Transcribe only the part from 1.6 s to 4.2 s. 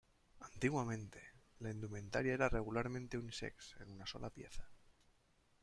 indumentaria era regularmente unisex en una